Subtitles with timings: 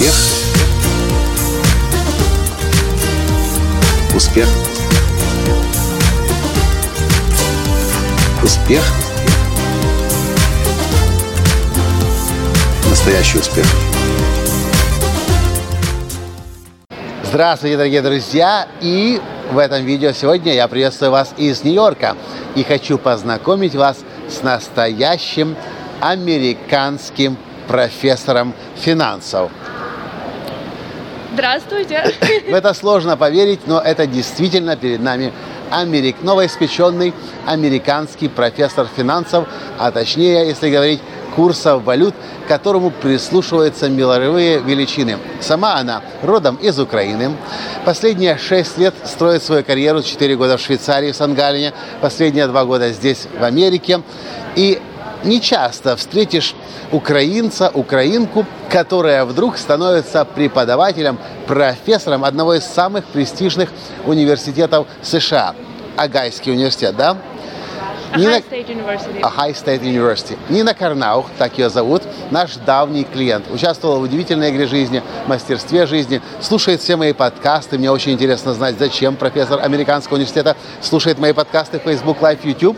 [0.00, 0.14] Успех.
[4.14, 4.48] Успех.
[8.42, 8.82] Успех.
[12.88, 13.66] Настоящий успех.
[17.24, 18.68] Здравствуйте, дорогие друзья!
[18.80, 19.20] И
[19.52, 22.16] в этом видео сегодня я приветствую вас из Нью-Йорка
[22.54, 23.98] и хочу познакомить вас
[24.30, 25.56] с настоящим
[26.00, 27.36] американским
[27.68, 29.50] профессором финансов.
[31.40, 32.04] Здравствуйте.
[32.48, 35.32] В это сложно поверить, но это действительно перед нами
[35.70, 37.14] Америк, новоиспеченный
[37.46, 41.00] американский профессор финансов, а точнее, если говорить,
[41.34, 45.16] курсов валют, к которому прислушиваются мировые величины.
[45.40, 47.34] Сама она родом из Украины.
[47.86, 52.90] Последние шесть лет строит свою карьеру, четыре года в Швейцарии, в Сан-Галине, последние два года
[52.90, 54.02] здесь, в Америке.
[54.56, 54.78] И
[55.24, 56.54] не часто встретишь
[56.92, 63.70] украинца, украинку, которая вдруг становится преподавателем, профессором одного из самых престижных
[64.06, 65.54] университетов США.
[65.96, 67.16] Агайский университет, да?
[68.14, 69.22] University.
[69.22, 70.36] Ohio State University.
[70.48, 73.44] Нина Карнаух, так ее зовут, наш давний клиент.
[73.50, 77.78] Участвовала в удивительной игре жизни, мастерстве жизни, слушает все мои подкасты.
[77.78, 82.76] Мне очень интересно знать, зачем профессор американского университета слушает мои подкасты в Facebook Live, YouTube.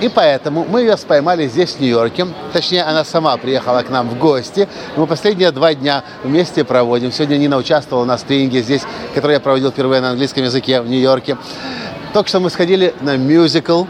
[0.00, 2.26] И поэтому мы ее споймали здесь, в Нью-Йорке.
[2.52, 4.66] Точнее, она сама приехала к нам в гости.
[4.96, 7.12] Мы последние два дня вместе проводим.
[7.12, 8.82] Сегодня Нина участвовала в тренинге здесь,
[9.14, 11.36] который я проводил впервые на английском языке в Нью-Йорке.
[12.12, 13.84] Только что мы сходили на мюзикл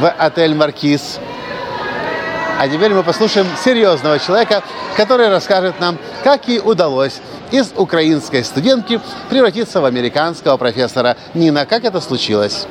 [0.00, 1.18] в отель «Маркиз».
[2.58, 4.62] А теперь мы послушаем серьезного человека,
[4.96, 11.16] который расскажет нам, как ей удалось из украинской студентки превратиться в американского профессора.
[11.34, 12.66] Нина, как это случилось?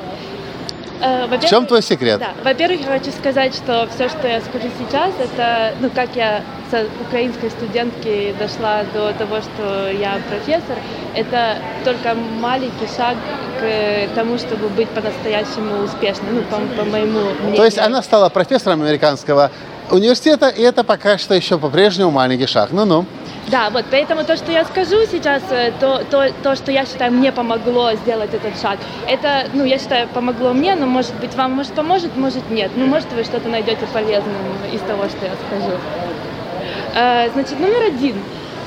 [1.00, 2.18] Э, В во-первых- чем твой секрет?
[2.18, 6.42] Да, во-первых, я хочу сказать, что все, что я скажу сейчас, это, ну, как я
[6.82, 10.76] с украинской студентки дошла до того, что я профессор,
[11.14, 13.16] это только маленький шаг
[13.60, 17.56] к тому, чтобы быть по-настоящему успешной, ну, по, по моему мнению.
[17.56, 19.50] То есть она стала профессором американского
[19.90, 22.70] университета, и это пока что еще по-прежнему маленький шаг.
[22.72, 23.04] Ну-ну.
[23.48, 27.12] Да, вот поэтому то, что я скажу сейчас, э, то, то, то, что я считаю,
[27.12, 31.52] мне помогло сделать этот шаг, это, ну, я считаю, помогло мне, но, может быть, вам,
[31.52, 32.70] может, поможет, может, нет.
[32.74, 34.34] Ну, может, вы что-то найдете полезным
[34.72, 35.76] из того, что я скажу.
[36.94, 38.16] Э, Значит, номер один.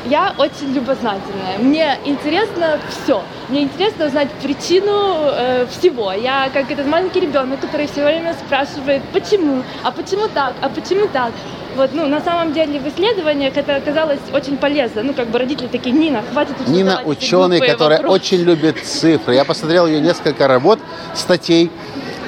[0.05, 1.57] Я очень любознательная.
[1.59, 3.21] Мне интересно все.
[3.49, 6.11] Мне интересно узнать причину э, всего.
[6.13, 11.07] Я как этот маленький ребенок, который все время спрашивает, почему, а почему так, а почему
[11.07, 11.31] так.
[11.75, 15.03] Вот, ну, на самом деле в исследованиях это оказалось очень полезно.
[15.03, 18.15] Ну, как бы родители такие, Нина, хватит уже Нина ученый, который вопросы».
[18.15, 19.35] очень любит цифры.
[19.35, 20.79] Я посмотрел ее несколько работ,
[21.13, 21.69] статей.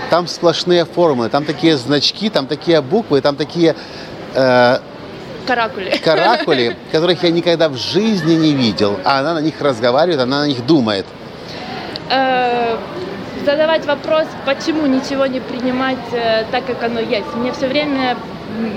[0.10, 3.76] Там сплошные формулы, там такие значки, там такие буквы, там такие
[4.34, 4.80] э,
[5.50, 5.98] Каракули.
[6.04, 9.00] каракули, которых я никогда в жизни не видел.
[9.04, 11.06] А она на них разговаривает, она на них думает.
[12.12, 12.78] Э,
[13.46, 17.34] задавать вопрос, почему ничего не принимать э, так, как оно есть.
[17.36, 18.16] Мне все время,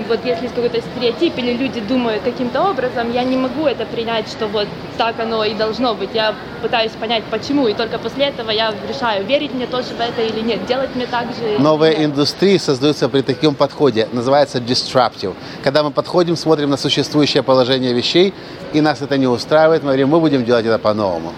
[0.08, 4.28] вот если есть какой-то стереотип или люди думают каким-то образом, я не могу это принять,
[4.28, 4.68] что вот
[4.98, 6.10] так оно и должно быть.
[6.14, 10.22] Я пытаюсь понять, почему, и только после этого я решаю, верить мне тоже в это
[10.22, 11.58] или нет, делать мне так же.
[11.58, 12.10] Новые нет.
[12.10, 14.08] индустрии создаются при таком подходе.
[14.12, 15.34] Называется disruptive.
[15.62, 18.34] Когда мы подходим, смотрим на существующее положение вещей,
[18.72, 21.32] и нас это не устраивает, мы говорим, мы будем делать это по-новому.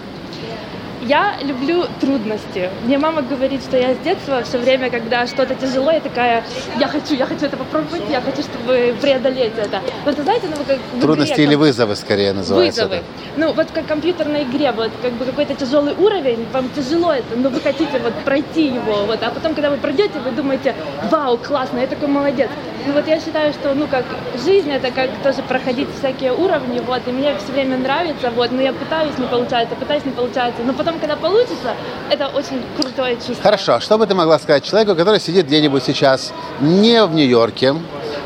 [1.07, 2.69] Я люблю трудности.
[2.83, 6.43] Мне мама говорит, что я с детства все время, когда что-то тяжело, я такая,
[6.79, 9.81] я хочу, я хочу это попробовать, я хочу, чтобы преодолеть это.
[10.03, 12.95] Но это, знаете, ну, как в Трудности игре, или вызовы, скорее называется вызовы.
[12.95, 13.05] это.
[13.37, 17.35] Ну, вот как в компьютерной игре, вот как бы какой-то тяжелый уровень, вам тяжело это,
[17.35, 20.73] но вы хотите вот пройти его, вот, а потом, когда вы пройдете, вы думаете,
[21.11, 22.49] вау, классно, я такой молодец.
[22.87, 24.05] Ну вот я считаю, что, ну, как
[24.43, 28.61] жизнь, это как тоже проходить всякие уровни, вот, и мне все время нравится, вот, но
[28.61, 31.75] я пытаюсь, не получается, пытаюсь, не получается, но потом, когда получится,
[32.09, 33.43] это очень крутое чувство.
[33.43, 37.75] Хорошо, что бы ты могла сказать человеку, который сидит где-нибудь сейчас не в Нью-Йорке,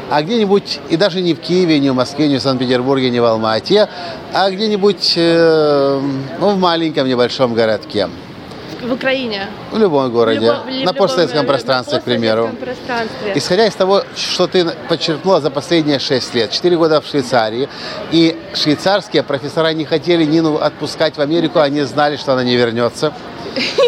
[0.10, 3.26] а где-нибудь, и даже не в Киеве, не в Москве, не в Санкт-Петербурге, не в
[3.26, 3.88] Алмате,
[4.34, 6.02] а где-нибудь э,
[6.40, 8.10] ну, в маленьком небольшом городке,
[8.82, 9.48] В Украине.
[9.72, 12.50] в любом городе, В любом- в на любом, постсоветском э, пространстве, на к примеру.
[12.60, 13.34] пространстве.
[13.36, 17.68] Исходя из того, что ты подчеркнула за последние 6 лет, 4 года в Швейцарии,
[18.12, 23.12] и швейцарские профессора не хотели Нину отпускать в Америку, они знали, что она не вернется.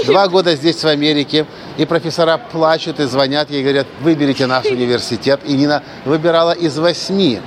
[0.06, 1.46] Два года здесь, в Америке,
[1.78, 5.40] и профессора плачут и звонят ей, говорят, выберите наш университет.
[5.46, 7.40] И Нина выбирала из восьми.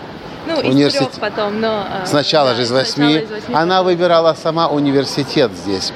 [0.46, 1.84] Ну, из университет- трех потом, но...
[2.02, 3.14] э, Сначала да, же из восьми.
[3.16, 5.92] из Она выбирала сама университет здесь.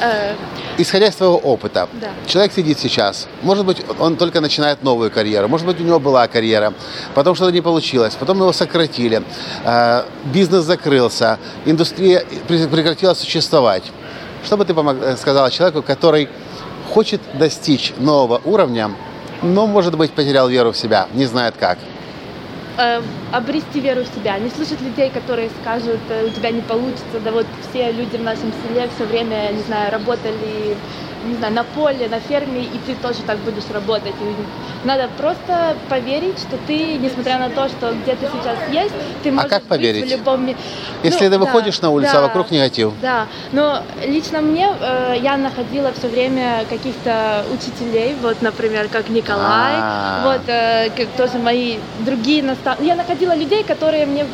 [0.00, 0.34] Э,
[0.78, 2.08] исходя из своего опыта, Да.
[2.26, 6.26] человек сидит сейчас, может быть, он только начинает новую карьеру, может быть, у него была
[6.28, 6.72] карьера,
[7.14, 9.22] потом что-то не получилось, потом его сократили,
[9.64, 13.84] э, бизнес закрылся, индустрия пре- прекратила существовать.
[14.44, 16.28] Что бы ты помог- э, сказала человеку, который
[16.92, 18.90] хочет достичь нового уровня,
[19.42, 21.78] но, может быть, потерял веру в себя, не знает как?
[22.78, 23.02] Э,
[23.32, 27.30] обрести веру в себя, не слушать людей, которые скажут, э, у тебя не получится, да
[27.30, 30.74] вот все люди в нашем селе все время, не знаю, работали,
[31.24, 34.14] не знаю, на поле, на ферме, и ты тоже так будешь работать.
[34.20, 39.30] И надо просто поверить, что ты, несмотря на то, что где ты сейчас есть, ты
[39.30, 40.06] можешь как быть поверить?
[40.06, 40.56] в любом ми-
[41.02, 42.22] Если Ну, ты да, выходишь на улицу, а да.
[42.22, 42.92] вокруг негатив.
[43.00, 49.74] Да, но лично мне э, я находила все время каких-то учителей, вот, например, как Николай,
[49.76, 50.20] А.
[50.24, 52.88] вот э, как тоже мои другие наставники.
[52.88, 54.26] Я находила людей, которые мне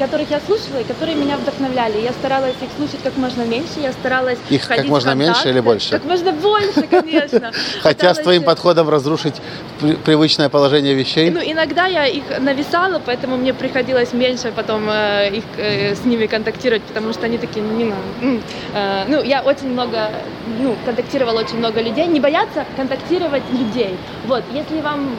[0.00, 1.98] которых я слушала и которые меня вдохновляли.
[2.00, 5.50] Я старалась их слушать как можно меньше, я старалась Их как можно меньше контакты.
[5.50, 5.90] или больше?
[5.90, 7.52] Как можно больше, конечно.
[7.82, 9.34] Хотя с твоим подходом разрушить
[9.80, 11.30] при- привычное положение вещей.
[11.30, 16.26] ну, иногда я их нависала, поэтому мне приходилось меньше потом э, их, э, с ними
[16.26, 17.92] контактировать, потому что они такие, ну,
[18.22, 18.42] м,
[18.74, 20.10] э, ну, я очень много,
[20.58, 22.06] ну, контактировала очень много людей.
[22.06, 23.94] Не бояться контактировать людей.
[24.26, 25.10] Вот, если вам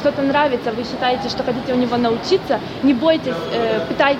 [0.00, 3.34] кто-то нравится, вы считаете, что хотите у него научиться, не бойтесь,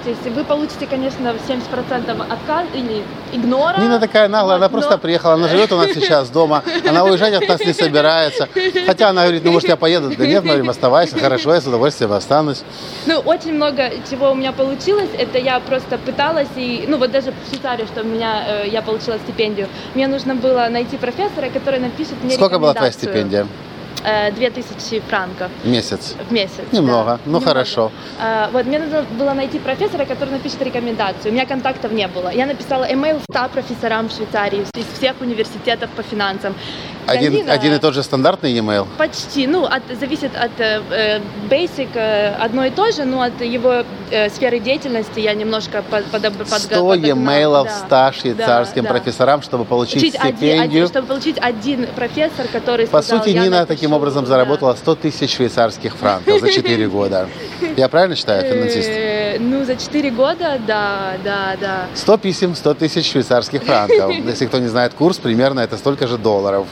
[0.07, 0.35] пытайтесь.
[0.35, 3.79] Вы получите, конечно, 70% отказ или игнора.
[3.81, 7.05] Нина такая наглая, она Вот, просто но- приехала, она живет у нас сейчас дома, она
[7.05, 8.49] уезжать от нас не собирается.
[8.87, 11.67] Хотя она говорит, ну может я поеду, да нет, мы говорим, оставайся, хорошо, я с
[11.67, 12.63] удовольствием останусь.
[13.07, 15.11] Ну, очень много чего у меня получилось.
[15.19, 18.83] Это я просто пыталась, и, ну, вот даже в Швейцарии, что у меня, э, я
[18.83, 19.69] получила стипендию.
[19.95, 23.47] Мне нужно было найти профессора, который напишет мне Сколько была твоя стипендия?
[24.09, 26.15] Э, 2000 франков в Месяц.
[26.29, 26.63] в месяц.
[26.71, 27.45] Немного, да, ну немного.
[27.47, 27.91] хорошо.
[28.21, 31.33] А, вот, мне нужно было найти профессора, который напишет рекомендацию.
[31.33, 32.29] У меня контактов не было.
[32.33, 36.55] Я написала email 100 профессорам в Швейцарии из всех университетов по финансам.
[37.09, 38.87] Один, Галина- один и тот же стандартный e-mail?
[38.97, 41.21] Почти, ну, от, зависит от э, э,
[41.51, 46.05] basic э, одно и то же, но от его э, сферы деятельности я немножко под,
[46.07, 48.11] подоб, подго- 100 подогнала, емейлов да.
[48.13, 48.95] 100 швейцарским Да, да.
[48.95, 50.65] профессорам, чтобы получить Учить один, стипендию.
[50.65, 53.67] один- чтобы получить один профессор, который По сказал, сути, «Я Нина напишу».
[53.75, 54.27] таким образом Да.
[54.27, 57.29] заработала 100 тысяч швейцарских франков за 4 года.
[57.77, 58.89] Я правильно считаю, финансист?
[58.89, 61.87] Э, Ну, за 4 года, да, да, да.
[61.95, 64.13] 100 писем, 100 тысяч швейцарских франков.
[64.27, 66.67] Если кто не знает курс, примерно это столько же долларов.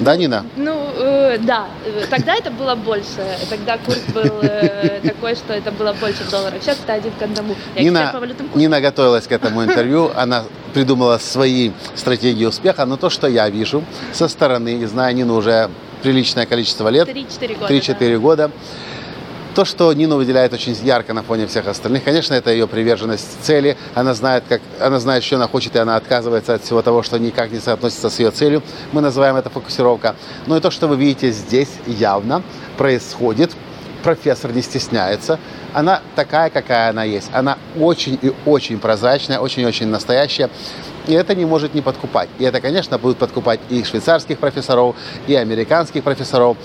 [0.00, 0.44] Да, Нина?
[0.56, 1.66] Ну, э, да,
[2.10, 3.24] тогда это было больше.
[3.48, 6.58] Тогда курс был э, такой, что это было больше долларов.
[6.60, 7.54] Сейчас это один к одному.
[7.76, 8.12] Я Нина,
[8.52, 8.58] по.
[8.58, 13.84] Нина готовилась к этому интервью, она придумала свои стратегии успеха, но то, что я вижу
[14.12, 15.70] со стороны, и знаю Нину уже
[16.04, 17.74] приличное количество лет, 3-4 года.
[17.74, 18.50] 3-4 года,
[19.54, 23.76] то, что Нину выделяет очень ярко на фоне всех остальных, конечно, это ее приверженность цели.
[23.94, 27.18] Она знает, как, она знает, что она хочет, и она отказывается от всего того, что
[27.18, 28.62] никак не соотносится с ее целью.
[28.92, 30.16] Мы называем это фокусировка.
[30.46, 32.42] Но и то, что вы видите здесь, явно
[32.76, 33.52] происходит.
[34.02, 35.38] Профессор не стесняется.
[35.72, 37.30] Она такая, какая она есть.
[37.32, 40.50] Она очень и очень прозрачная, очень и очень настоящая.
[41.06, 42.28] И это не может не подкупать.
[42.38, 44.96] И это, конечно, будет подкупать и швейцарских профессоров,
[45.26, 46.56] и американских профессоров,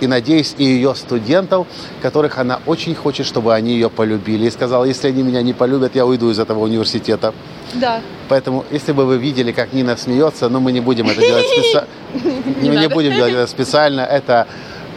[0.00, 1.66] и, надеюсь, и ее студентов,
[2.00, 4.46] которых она очень хочет, чтобы они ее полюбили.
[4.46, 7.32] И сказала, если они меня не полюбят, я уйду из этого университета.
[7.74, 8.00] Да.
[8.28, 11.88] Поэтому, если бы вы видели, как Нина смеется, но мы не будем это делать специально.
[12.62, 14.00] Мы не будем делать это специально.
[14.00, 14.46] Это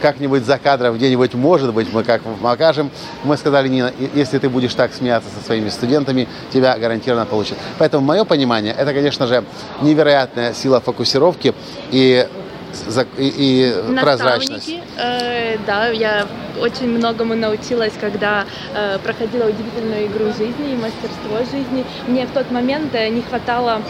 [0.06, 2.90] как-нибудь за кадром, где-нибудь, может быть, мы как покажем.
[3.24, 7.58] Мы сказали, Нина, если ты будешь так смеяться со своими студентами, тебя гарантированно получат.
[7.78, 9.42] Поэтому мое понимание, это, конечно же,
[9.82, 11.54] невероятная сила фокусировки
[11.90, 12.24] и,
[13.18, 14.70] и- и прозрачность.
[14.96, 16.26] Э, да, я
[16.60, 21.84] очень многому научилась, когда э, проходила удивительную игру жизни и мастерство жизни.
[22.06, 23.82] Мне в тот момент э, не хватало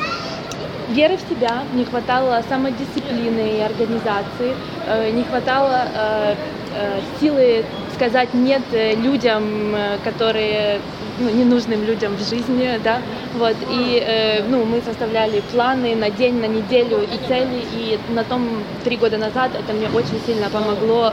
[0.89, 4.55] веры в себя, не хватало самодисциплины и организации,
[4.87, 6.35] э, не хватало э,
[6.75, 7.65] э, силы
[7.95, 9.75] сказать нет людям,
[10.05, 10.81] которые
[11.19, 12.99] ну, ненужным людям в жизни, да,
[13.39, 18.63] вот, и, ну, мы составляли планы на день, на неделю и цели, и на том
[18.85, 21.11] три года назад это мне очень сильно помогло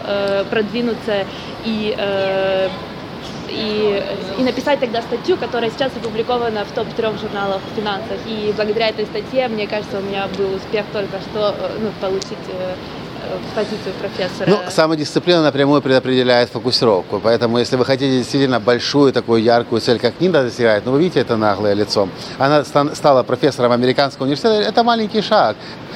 [0.49, 1.25] продвинуться
[1.63, 1.95] и
[4.43, 8.17] написать тогда статью, которая сейчас опубликована в топ-трех журналах в финансах.
[8.27, 12.37] И благодаря этой статье, мне кажется, у меня был успех только что э, ну, получить
[12.47, 12.75] э,
[13.23, 14.49] э, позицию профессора.
[14.49, 17.19] Ну, самодисциплина напрямую предопределяет фокусировку.
[17.23, 21.19] Поэтому, если вы хотите действительно большую такую яркую цель, как Нина достигает, ну, вы видите
[21.21, 22.07] это наглое лицо.
[22.37, 24.55] Она стан- стала профессором американского университета.
[24.55, 25.55] Это маленький шаг.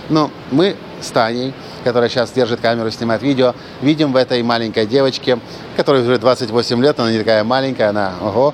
[0.09, 5.39] Но мы с Таней, которая сейчас держит камеру, снимает видео, видим в этой маленькой девочке,
[5.75, 8.53] которой уже 28 лет, она не такая маленькая, она, ого,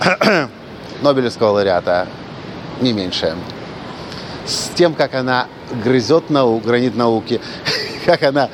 [1.02, 2.06] Нобелевского лауреата,
[2.80, 3.34] не меньше
[4.46, 5.48] с тем, как она
[5.82, 7.40] грызет нау, гранит науки,
[8.04, 8.48] как она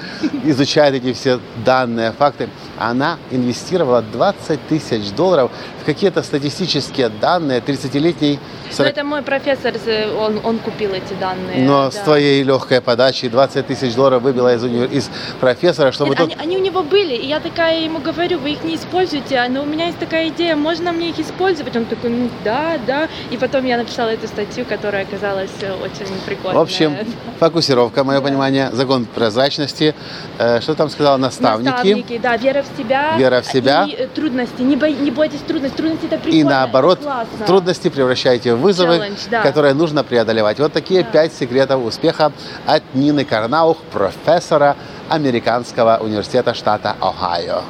[0.44, 2.48] изучает эти все данные, факты.
[2.78, 5.50] Она инвестировала 20 тысяч долларов
[5.94, 11.64] какие-то статистические данные 30-летней Ну, 40 это мой профессор, э, он, он купил эти данные.
[11.64, 11.90] но да.
[11.90, 16.32] с твоей легкой подачей 20 тысяч долларов выбила из, универ- из профессора, чтобы Нет, тот...
[16.32, 19.48] они, они у него были, и я такая ему говорю, вы их не используете, а,
[19.48, 21.76] но у меня есть такая идея, можно мне их использовать?
[21.76, 23.08] Он такой, ну да, да.
[23.30, 26.58] И потом я написала эту статью, которая оказалась э, очень прикольная.
[26.58, 26.96] В общем,
[27.40, 29.94] фокусировка, мое понимание, закон прозрачности.
[30.38, 31.16] Э, Что там сказала?
[31.16, 31.70] Наставники.
[31.70, 33.16] Наставники, да, вера в себя.
[33.16, 33.86] Вера в себя.
[33.88, 34.62] И э, трудности.
[34.62, 35.79] Не, бой- не бойтесь трудностей.
[35.80, 36.34] Трудности это прикольно.
[36.40, 37.46] И наоборот, классно.
[37.46, 39.42] трудности превращайте в вызовы, Челлендж, да.
[39.42, 40.58] которые нужно преодолевать.
[40.58, 41.10] Вот такие Да.
[41.10, 42.32] пять секретов успеха
[42.66, 44.76] от Нины Карнаух, профессора
[45.08, 47.62] Американского университета штата Ohio.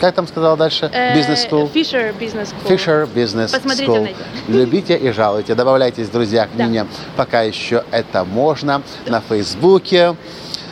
[0.00, 0.88] Как там сказала дальше?
[0.92, 1.72] Э, Бизнес School.
[1.72, 2.68] Fisher Business School.
[2.68, 4.16] Fisher Business Посмотрите School.
[4.48, 5.54] Любите и жалуйте.
[5.56, 6.64] Добавляйтесь, друзья, к Да.
[6.64, 6.86] Нине,
[7.16, 8.82] пока еще это можно.
[9.06, 10.14] На Фейсбуке.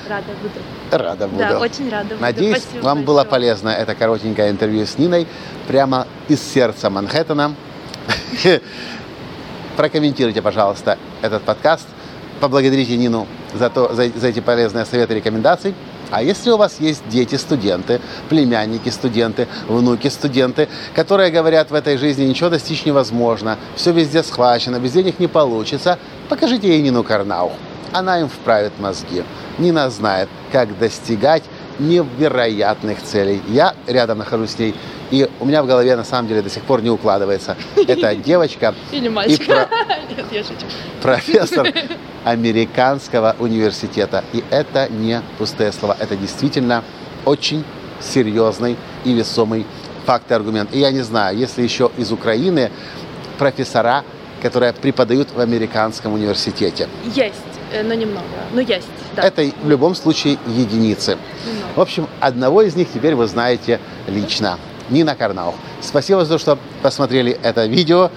[0.09, 0.55] Рада буду.
[0.90, 1.38] Рада буду.
[1.38, 2.21] Да, очень рада буду.
[2.21, 3.31] Надеюсь, Спасибо вам было большое.
[3.31, 5.26] полезно это коротенькое интервью с Ниной
[5.66, 7.55] прямо из сердца Манхэттена.
[9.76, 11.87] Прокомментируйте, пожалуйста, этот подкаст.
[12.40, 15.75] Поблагодарите Нину за, то, за, за эти полезные советы и рекомендации.
[16.11, 21.97] А если у вас есть дети, студенты, племянники, студенты, внуки, студенты, которые говорят в этой
[21.97, 27.52] жизни ничего достичь невозможно, все везде схвачено, без денег не получится, покажите ей Нину Карнаух.
[27.93, 29.25] Она им вправит мозги.
[29.59, 31.43] Нина знает, как достигать
[31.78, 33.40] невероятных целей.
[33.49, 34.75] Я рядом нахожусь с ней,
[35.11, 37.57] и у меня в голове на самом деле до сих пор не укладывается.
[37.76, 39.47] Это девочка Или мальчик.
[39.47, 39.69] про-
[40.16, 40.66] Нет, я шучу.
[41.02, 41.69] профессор
[42.25, 44.25] американского университета.
[44.33, 46.83] И это не пустые слова, это действительно
[47.25, 47.64] очень
[48.00, 49.66] серьезный и весомый
[50.07, 50.71] факт и аргумент.
[50.75, 52.71] И я не знаю, если еще из Украины
[53.38, 54.05] профессора,
[54.43, 56.88] которые преподают в американском университете.
[57.05, 57.35] Есть,
[57.82, 58.26] но немного.
[58.52, 59.23] Ну, есть, да.
[59.23, 61.18] Это в любом случае единицы.
[61.46, 61.73] Немного.
[61.76, 64.58] В общем, одного из них теперь вы знаете лично.
[64.90, 65.54] Нина Карнаух.
[65.80, 68.11] Спасибо за то, что посмотрели это видео.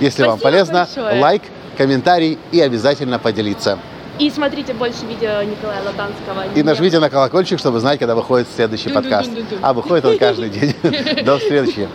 [0.00, 1.20] Если вам Спасибо полезно, большое.
[1.20, 1.42] лайк,
[1.76, 3.78] комментарий и обязательно поделиться.
[4.18, 6.44] И смотрите больше видео Николая Латанского.
[6.54, 9.30] И нажмите на колокольчик, чтобы знать, когда выходит следующий подкаст.
[9.62, 10.74] А выходит он каждый день.
[11.24, 11.88] До встречи.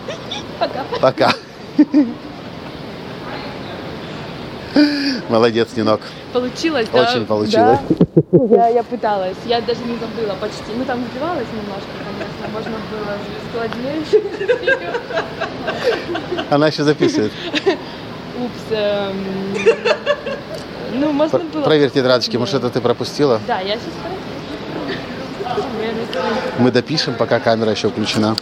[0.58, 0.84] Пока.
[1.00, 1.32] Пока.
[5.28, 6.00] Молодец, Нинок.
[6.32, 7.02] Получилось, да?
[7.02, 7.78] Очень получилось.
[8.30, 8.44] Да.
[8.56, 9.36] Я, я пыталась.
[9.46, 10.62] Я даже не забыла почти.
[10.76, 12.48] Ну, там сбивалась немножко, конечно.
[12.52, 13.16] Можно было
[13.48, 14.02] складнее.
[16.50, 17.32] Она еще записывает.
[18.38, 18.64] Упс.
[18.70, 19.24] эм,
[20.94, 21.62] Ну, можно Пр- было...
[21.62, 23.40] Проверь тетрадочки, может, это ты пропустила?
[23.46, 23.92] Да, я сейчас
[26.58, 28.36] Мы допишем, пока камера еще включена.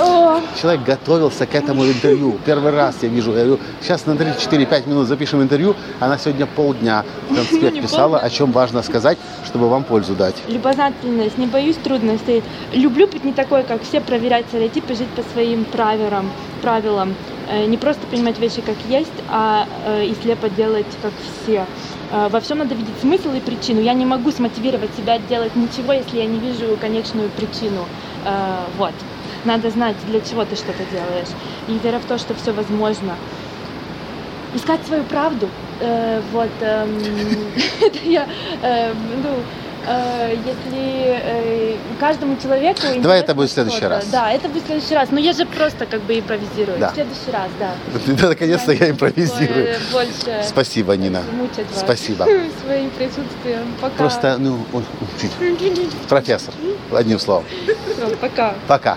[0.00, 2.38] О, Человек готовился к этому интервью.
[2.44, 3.32] Первый раз я вижу.
[3.32, 5.74] Я говорю, сейчас на 3-4-5 минут запишем интервью.
[6.00, 10.36] Она сегодня полдня конспект писала, о чем важно сказать, чтобы вам пользу дать.
[10.48, 12.42] Любознательность, не боюсь трудностей.
[12.72, 16.30] Люблю быть не такой, как все, проверять стереотипы, жить по своим правилам.
[16.62, 17.14] правилам.
[17.50, 21.12] Э, Не просто принимать вещи как есть, а э, и слепо делать как
[21.42, 21.64] все.
[22.12, 23.80] Э, Во всем надо видеть смысл и причину.
[23.80, 27.86] Я не могу смотивировать себя делать ничего, если я не вижу конечную причину.
[28.76, 28.92] Вот.
[29.44, 31.28] Надо знать, для чего ты что-то делаешь.
[31.68, 33.14] И вера в то, что все возможно.
[34.54, 35.48] Искать свою правду.
[35.80, 36.50] Э, вот.
[36.60, 36.98] эм,
[37.80, 38.26] это я,
[38.62, 38.92] э,
[39.22, 39.30] ну,
[39.86, 42.80] э, если э, каждому человеку...
[43.00, 44.06] Давай это будет в следующий раз.
[44.06, 45.10] Да, это будет в следующий раз.
[45.10, 46.78] Но я же просто как бы импровизирую.
[46.78, 46.90] Да.
[46.90, 48.28] В следующий раз, да.
[48.28, 49.76] Наконец-то я импровизирую.
[49.92, 51.22] Больше Спасибо, Нина.
[51.74, 52.24] Спасибо.
[52.64, 53.74] своим присутствием.
[53.80, 53.96] Пока.
[53.96, 54.58] Просто, ну,
[56.08, 56.54] профессор,
[56.92, 57.44] одним словом.
[58.20, 58.54] Пока.
[58.66, 58.96] Пока.